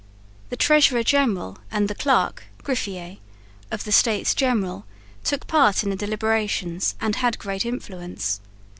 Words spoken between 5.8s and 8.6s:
in the deliberations and had great influence.